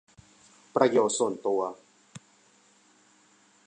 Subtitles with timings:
[0.75, 1.61] ประโยชน์ส่วนตัว